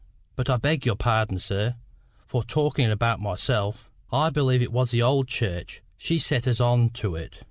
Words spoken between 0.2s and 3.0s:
But I beg your pardon, sir, for talkin'